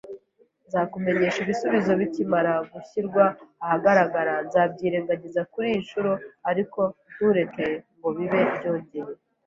[0.67, 3.23] Nzakumenyesha ibisubizo bikimara gushyirwa
[3.63, 4.33] ahagaragara.
[4.45, 6.11] Nzabyirengagiza kuriyi nshuro,
[6.49, 6.79] ariko
[7.11, 7.65] ntureke
[7.97, 9.13] ngo bibe byongeye.